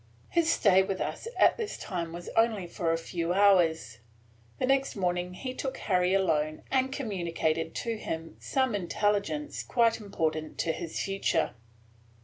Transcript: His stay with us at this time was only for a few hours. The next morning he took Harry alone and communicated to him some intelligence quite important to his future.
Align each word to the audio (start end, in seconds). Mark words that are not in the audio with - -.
His 0.29 0.51
stay 0.51 0.81
with 0.81 0.99
us 0.99 1.27
at 1.37 1.57
this 1.57 1.77
time 1.77 2.11
was 2.11 2.27
only 2.29 2.65
for 2.65 2.91
a 2.91 2.97
few 2.97 3.33
hours. 3.33 3.99
The 4.57 4.65
next 4.65 4.95
morning 4.95 5.35
he 5.35 5.53
took 5.53 5.77
Harry 5.77 6.15
alone 6.15 6.63
and 6.71 6.91
communicated 6.91 7.75
to 7.75 7.97
him 7.99 8.35
some 8.39 8.73
intelligence 8.73 9.61
quite 9.61 10.01
important 10.01 10.57
to 10.61 10.71
his 10.71 10.99
future. 11.01 11.51